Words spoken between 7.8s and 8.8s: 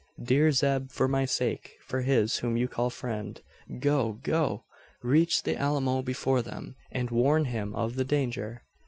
the danger!